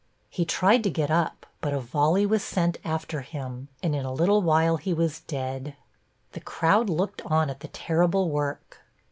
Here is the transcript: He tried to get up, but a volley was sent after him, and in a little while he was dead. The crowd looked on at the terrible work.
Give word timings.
He 0.31 0.45
tried 0.45 0.83
to 0.85 0.89
get 0.89 1.11
up, 1.11 1.45
but 1.61 1.73
a 1.75 1.79
volley 1.79 2.25
was 2.25 2.43
sent 2.43 2.79
after 2.83 3.21
him, 3.21 3.67
and 3.83 3.95
in 3.95 4.03
a 4.03 4.11
little 4.11 4.41
while 4.41 4.77
he 4.77 4.95
was 4.95 5.19
dead. 5.19 5.75
The 6.31 6.39
crowd 6.41 6.89
looked 6.89 7.21
on 7.27 7.51
at 7.51 7.59
the 7.59 7.67
terrible 7.67 8.31
work. 8.31 8.79